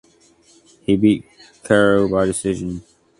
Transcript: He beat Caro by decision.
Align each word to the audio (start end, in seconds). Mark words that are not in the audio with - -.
He 0.81 0.95
beat 0.97 1.25
Caro 1.63 2.09
by 2.09 2.25
decision. 2.25 2.81